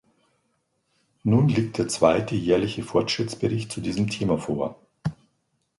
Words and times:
Nun 1.21 1.47
liegt 1.47 1.77
der 1.77 1.87
zweite 1.87 2.33
jährliche 2.33 2.81
Fortschrittsbericht 2.81 3.71
zu 3.71 3.81
diesem 3.81 4.07
Thema 4.09 4.39
vor. 4.39 4.81